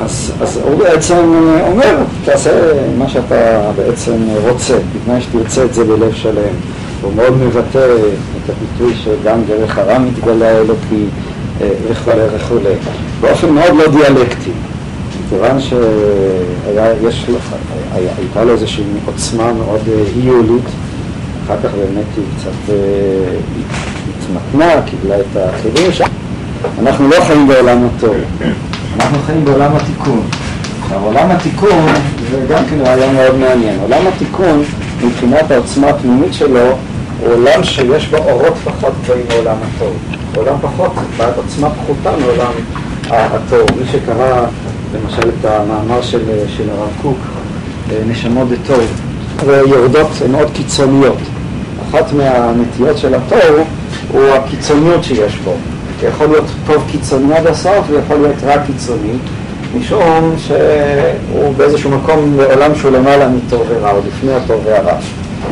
[0.01, 1.33] אז, אז הוא בעצם
[1.67, 2.51] אומר, תעשה
[2.97, 4.13] מה שאתה בעצם
[4.49, 6.53] רוצה, בתנאי שתרצה את זה בלב שלם.
[7.01, 7.87] הוא מאוד מבטא
[8.45, 11.05] את הביטוי שגם דרך הרע מתגלה האלוקי
[11.59, 12.73] וכולי וכולי,
[13.21, 14.51] באופן מאוד לא דיאלקטי.
[15.25, 17.03] מכיוון שהייתה
[18.43, 19.81] לו איזושהי עוצמה מאוד
[20.15, 20.63] היולית,
[21.49, 22.73] אחר כך באמת היא קצת
[24.19, 26.01] התמתנה, קיבלה את החידוש.
[26.81, 28.15] אנחנו לא חיים בעולם הטוב.
[28.95, 30.21] אנחנו חיים בעולם התיקון.
[30.83, 31.85] עכשיו, עולם התיקון
[32.31, 33.79] זה גם כן רעיון מאוד מעניין.
[33.81, 34.63] עולם התיקון,
[35.03, 36.59] מבחינת העוצמה הפנימית שלו,
[37.19, 39.93] הוא עולם שיש בו אורות פחות גבוהים מעולם הטוב.
[40.35, 42.51] עולם פחות, בעד עוצמה פחותה מעולם
[43.09, 43.67] הטוב.
[43.79, 44.45] מי שקרא
[44.93, 47.17] למשל את המאמר של, של הרב קוק,
[48.07, 48.83] נשמות בטוב,
[49.45, 51.17] ויורדות מאוד קיצוניות.
[51.89, 53.67] אחת מהנטיות של הטוב
[54.11, 55.53] הוא הקיצוניות שיש בו.
[56.03, 59.13] יכול להיות טוב קיצוני עד הסוף ויכול להיות רק קיצוני,
[59.77, 64.93] משום שהוא באיזשהו מקום בעולם שהוא למעלה מטוב ורע, או לפני הטוב והרע.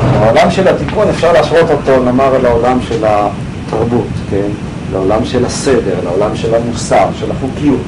[0.02, 4.48] העולם של התיקון אפשר להשוות אותו, נאמר, לעולם של התרבות, כן?
[4.94, 7.82] לעולם של הסדר, לעולם של המוסר, של החוקיות.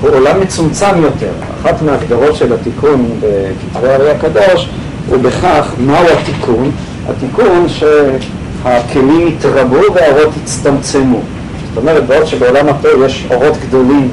[0.00, 1.30] הוא עולם מצומצם יותר.
[1.60, 4.68] אחת מההגדרות של התיקון בכתבי הרי הקדוש
[5.08, 6.70] הוא בכך מהו התיקון.
[7.08, 11.20] התיקון שהכלים יתרבו והאורות יצטמצמו.
[11.68, 14.08] זאת אומרת, בעוד שבעולם הפה יש אורות גדולים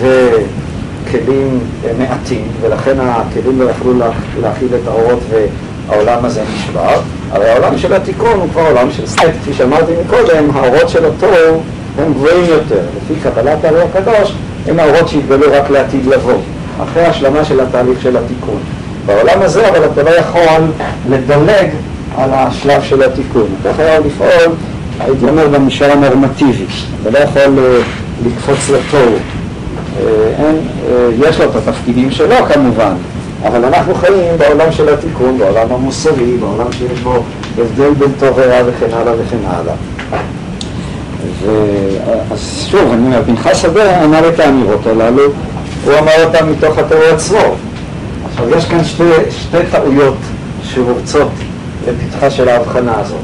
[0.00, 1.60] וכלים
[1.98, 3.92] מעטים, ולכן הכלים לא יכלו
[4.40, 9.20] להכיל את האורות והעולם הזה נשבר, הרי העולם של התיקון הוא כבר עולם של סט,
[9.42, 11.62] כפי שאמרתי מקודם, האורות של התור
[11.98, 14.34] הם גבוהים יותר, לפי קבלת הרי הקדוש,
[14.66, 16.38] הם האורות שהתגלו רק לעתיד לבוא,
[16.82, 18.60] אחרי השלמה של התהליך של התיקון.
[19.06, 20.62] בעולם הזה אבל אתה לא יכול
[21.10, 21.68] לדלג
[22.18, 24.54] על השלב של התיקון, אתה חייב לפעול
[25.00, 26.66] הייתי אומר במישור הנורמטיבי,
[27.02, 27.78] אתה לא יכול אה,
[28.26, 29.14] לקפוץ לתור.
[29.96, 30.04] אה,
[30.38, 32.92] אה, יש לו את התפקידים שלו כמובן,
[33.44, 37.22] אבל אנחנו חיים בעולם של התיקון, בעולם המוסרי, בעולם שיש בו
[37.58, 39.74] הבדל בין טוב ורע וכן הלאה וכן הלאה.
[42.30, 45.22] אז שוב, אני אומר, פנחס שדה אמר את האמירות הללו,
[45.84, 47.56] הוא אמר אותן מתוך התיאור עצמו.
[48.30, 50.16] עכשיו, יש כאן שתי, שתי טעויות
[50.62, 51.30] שרוצות
[51.92, 53.18] לפתחה של ההבחנה הזאת.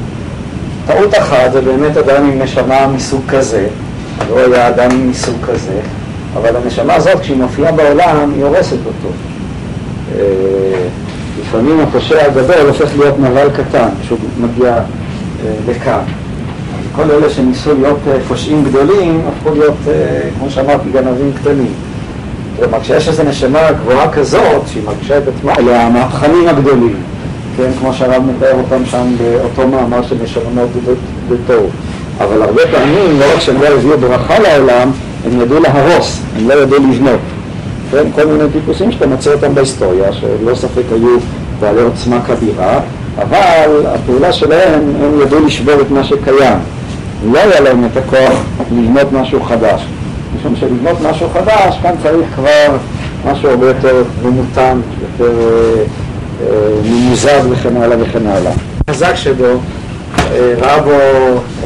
[0.87, 3.67] טעות אחת זה באמת אדם עם נשמה מסוג כזה,
[4.29, 5.79] לא היה אדם מסוג כזה,
[6.37, 9.09] אבל הנשמה הזאת כשהיא מופיעה בעולם היא הורסת אותו.
[10.15, 10.87] אה,
[11.41, 14.81] לפעמים הפושע הגדול הופך להיות נבל קטן כשהוא מגיע אה,
[15.67, 16.01] לכאן.
[16.95, 19.77] כל אלה שניסו להיות אה, פושעים גדולים, הפכו להיות,
[20.39, 21.73] כמו שאמרתי, גנבים קטנים.
[22.59, 26.95] כלומר, כשיש איזו נשמה גבוהה כזאת, שהיא מרגישה את עצמה, אלה המהפכנים הגדולים,
[27.57, 30.69] כן, כמו שהרב מתאר אותם שם באותו מאמר נשמות
[31.29, 31.69] בטוב.
[32.17, 34.91] אבל הרבה פעמים, לא רק שהם לא הביאו ברכה לעולם,
[35.25, 37.19] הם ידעו להרוס, הם לא ידעו לבנות.
[37.91, 41.17] כן, כל מיני טיפוסים שאתה מוצא אותם בהיסטוריה, שלא ספק היו
[41.59, 42.79] בעלי עוצמה כבירה,
[43.17, 46.57] אבל הפעולה שלהם, הם ידעו לשבור את מה שקיים.
[47.31, 49.87] לא היה להם את הכוח לבנות משהו חדש.
[50.39, 52.77] משום שלבנות משהו חדש, כאן צריך כבר
[53.25, 55.83] משהו הרבה יותר ממותן, יותר אה,
[56.83, 58.51] ממוזג וכן הלאה וכן הלאה.
[58.87, 59.45] החזק שבו
[60.31, 60.91] אה, ראה בו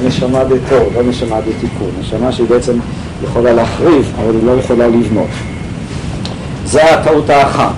[0.07, 2.73] נשמה דתו, לא נשמה דתיקון, נשמה שהיא בעצם
[3.23, 5.27] יכולה להחריב, אבל היא לא יכולה לבנות.
[6.65, 7.73] זו הטעות האחת.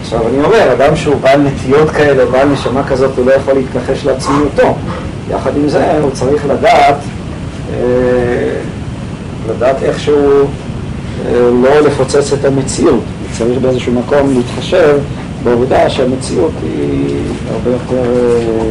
[0.00, 4.04] עכשיו אני אומר, אדם שהוא בעל נטיות כאלה, בעל נשמה כזאת, הוא לא יכול להתכחש
[4.04, 4.74] לעצמיותו.
[5.30, 6.96] יחד עם זה הוא צריך לדעת,
[7.72, 7.80] אה,
[9.50, 10.44] לדעת איכשהו
[11.26, 12.94] אה, לא לפוצץ את המציאות.
[12.94, 14.98] הוא צריך באיזשהו מקום להתחשב
[15.42, 17.16] בעובדה שהמציאות היא
[17.52, 18.70] הרבה יותר, אה,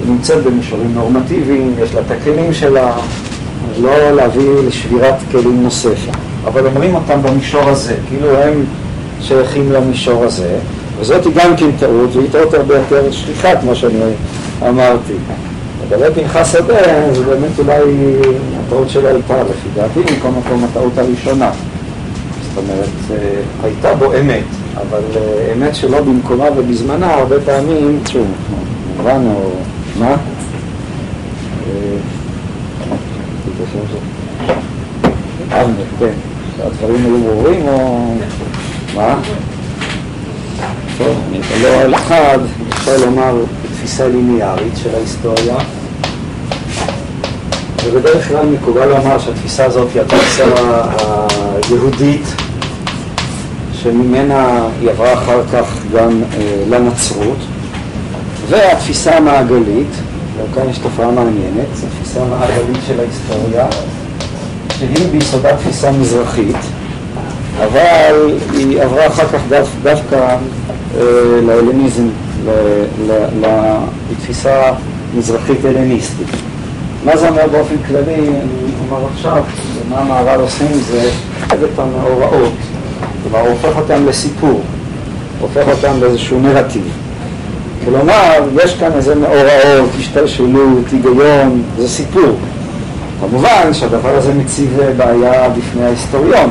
[0.00, 2.92] היא נמצאת במישורים נורמטיביים, יש לה את הכלים שלה,
[3.80, 6.12] לא להביא לשבירת כלים נוספת.
[6.44, 8.64] אבל אומרים אותם במישור הזה, כאילו הם
[9.20, 10.58] שייכים למישור הזה,
[11.00, 14.12] וזאת גם כן טעות, והיא טעות הרבה יותר שכיחה, כמו שאני
[14.68, 15.12] אמרתי.
[15.90, 17.82] לגבי פנחס שדה, זה באמת אולי
[18.66, 21.50] הטעות שלה הייתה, לפי דעתי, מכל מקום הטעות הראשונה.
[22.42, 24.44] זאת אומרת, אה, הייתה בו אמת,
[24.76, 28.26] אבל אה, אמת שלא במקומה ובזמנה, הרבה פעמים, שוב,
[28.96, 29.50] מובן או
[29.98, 30.16] מה?
[31.66, 31.96] אה,
[35.50, 36.12] אבנר, כן.
[36.62, 38.14] הדברים היו ברורים או
[38.94, 39.20] מה?
[40.98, 43.34] טוב, אני לא על אחד, אפשר לומר
[43.74, 45.56] תפיסה ליניארית של ההיסטוריה
[47.84, 50.44] ובדרך כלל מקובל לומר שהתפיסה הזאת היא התפיסה
[51.70, 52.41] היהודית
[53.82, 57.38] שממנה היא עברה אחר כך גם אה, לנצרות.
[58.48, 59.90] והתפיסה המעגלית,
[60.36, 63.66] וכאן יש תופעה מעניינת, זו תפיסה מעגלית של ההיסטוריה
[64.78, 66.56] שהיא ביסודה תפיסה מזרחית
[67.58, 70.36] אבל היא עברה אחר כך דו, דווקא
[70.96, 71.02] אה,
[71.46, 72.08] להלניזם,
[74.10, 74.72] לתפיסה
[75.16, 76.26] מזרחית הלניסטית.
[77.04, 79.42] מה זה אומר באופן כללי, אני אומר עכשיו,
[79.86, 81.10] ומה המערב עושים זה
[81.52, 82.52] את המאורעות,
[83.32, 84.60] כלומר הופך אותם לסיפור,
[85.40, 86.82] הופך אותם לאיזשהו נרטיב.
[87.84, 92.36] כלומר, יש כאן איזה מאורעות, השתלשלות, היגיון, זה סיפור.
[93.20, 96.50] כמובן שהדבר הזה מציב בעיה בפני ההיסטוריון,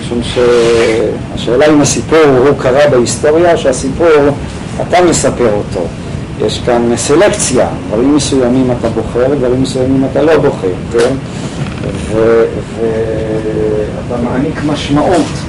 [0.00, 4.08] משום שהשאלה אם הסיפור הוא קרה בהיסטוריה, שהסיפור
[4.88, 5.86] אתה מספר אותו.
[6.46, 11.14] יש כאן סלקציה, דברים מסוימים אתה בוחר, דברים מסוימים אתה לא בוחר, כן?
[12.10, 15.41] ואתה מעניק משמעות, אה,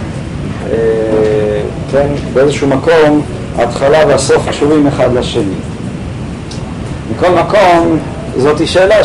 [1.92, 2.08] כן?
[2.34, 3.22] באיזשהו מקום
[3.58, 5.54] ההתחלה והסוף קשורים אחד לשני.
[7.16, 8.00] מכל מקום,
[8.38, 9.04] זאת שאלה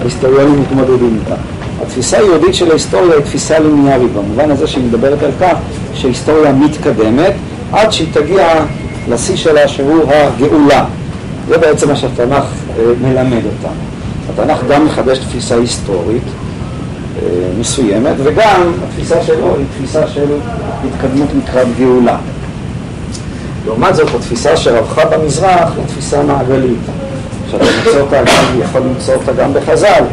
[0.00, 1.34] שההיסטוריונים מתמודדים איתה.
[1.82, 5.56] התפיסה היהודית של ההיסטוריה היא תפיסה ליניארית, במובן הזה שהיא מדברת על כך
[5.94, 7.32] שההיסטוריה מתקדמת
[7.72, 8.64] עד שהיא תגיע
[9.08, 10.84] לשיא שלה שהוא הגאולה.
[11.48, 12.44] זה בעצם מה שהתנ"ך
[12.78, 13.80] אה, מלמד אותנו.
[14.30, 16.43] התנ"ך גם מחדש תפיסה היסטורית אה,
[17.58, 20.26] מסוימת, וגם התפיסה שלו היא תפיסה של
[20.84, 22.16] התקדמות לקראת גאולה.
[23.66, 26.78] לעומת זאת, התפיסה שרווחה במזרח היא תפיסה מעגלית,
[27.50, 30.04] שאתה מוצא אותה גם, יכול למצוא אותה גם בחז"ל,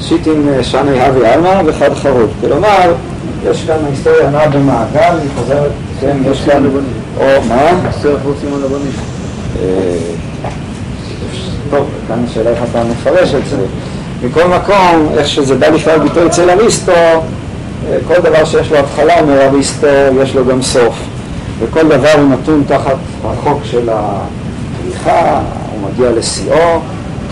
[0.00, 2.30] שיטין אה, שני הווי עלמא וחד חרות.
[2.40, 2.92] כלומר,
[3.44, 6.64] יש כאן ההיסטוריה נעה במעגל, היא חוזרת, כן, יש כאן...
[7.16, 7.70] או מה?
[8.64, 8.92] הבנים.
[11.70, 13.56] טוב, כאן השאלה איך אתה מפרש את זה.
[14.22, 19.20] מכל מקום, איך שזה בא לכלל ביטוי אצל אריסטו, אה, כל דבר שיש לו התחלה,
[19.20, 19.86] אומר אריסטו,
[20.22, 20.94] יש לו גם סוף.
[21.60, 25.40] וכל דבר הוא נתון תחת החוק של הפריחה,
[25.72, 26.72] הוא מגיע לשיאו,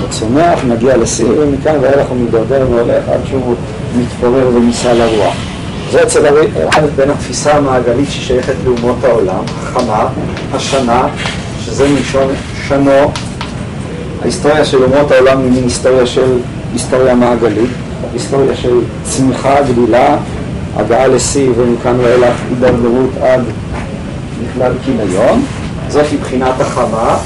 [0.01, 3.55] הוא צומח, מגיע לשיאו, ומכאן ואילך הוא מתדרדר והולך עד שהוא
[3.99, 5.35] מתפורר ונישא לרוח.
[5.93, 10.09] זה אצל הרב בין התפיסה המעגלית ששייכת לאומות העולם, חמה,
[10.53, 11.07] השנה,
[11.65, 12.29] שזה מלשון
[12.69, 13.13] שנו,
[14.23, 16.39] ההיסטוריה של אומות העולם היא מין היסטוריה של
[16.73, 17.71] היסטוריה מעגלית,
[18.13, 20.17] היסטוריה של צמיחה גדולה,
[20.77, 23.41] הגעה לשיא ומכאן ואילך הידרדרות עד
[24.45, 25.45] בכלל כיליון,
[25.89, 27.17] זאת מבחינת החמה.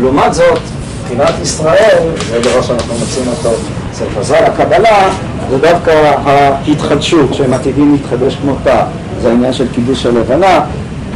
[0.00, 0.58] לעומת זאת,
[1.02, 1.98] מבחינת ישראל,
[2.30, 3.50] זה דבר שאנחנו מוצאים אותו
[3.92, 5.10] אצל חז"ל הקבלה,
[5.50, 8.84] זה דווקא ההתחדשות שהם עתידים להתחדש כמותה,
[9.22, 10.60] זה העניין של קידוש הלבנה,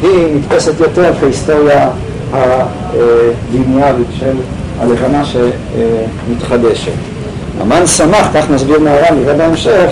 [0.03, 1.91] היא נתפסת יותר כהיסטוריה
[2.33, 4.37] הליניארית של
[4.81, 7.14] הלבנה שמתחדשת.
[7.61, 9.91] המן שמח, כך נסביר מהר"ן, נראה בהמשך,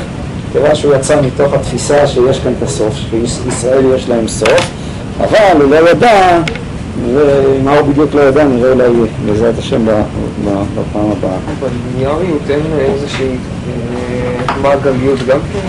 [0.52, 4.70] כיוון שהוא יצא מתוך התפיסה שיש כאן את הסוף, שישראל יש להם סוף,
[5.20, 6.38] אבל הוא לא ידע,
[7.64, 8.88] מה הוא בדיוק לא ידע, נראה אולי
[9.26, 11.36] בעזרת השם בפעם הבאה.
[11.60, 15.68] אבל בניאריות אין איזושהי אה, מעגליות גם כן?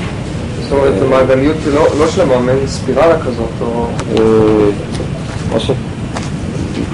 [0.64, 3.88] זאת אומרת, המעגליות היא לא, לא שלמה, מעין ספירלה כזאת, או...
[5.60, 5.72] ש...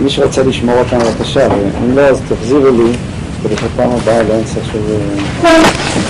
[0.02, 2.91] מי שרוצה לשמור אותם בבקשה, ואם לא אז תחזירו לי,
[3.44, 6.09] כדי שפעם הבאה לא נצטרך שזה...